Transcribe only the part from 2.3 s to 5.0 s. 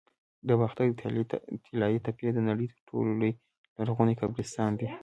د نړۍ تر ټولو لوی لرغوني قبرستان دی